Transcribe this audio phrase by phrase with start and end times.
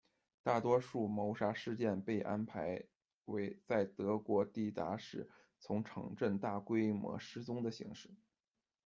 [0.41, 2.83] 大多数谋杀事件被安排
[3.25, 8.09] 为在德国抵达时从城镇中大规模失踪的形式。